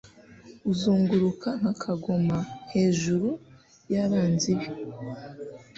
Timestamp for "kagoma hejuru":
1.81-3.29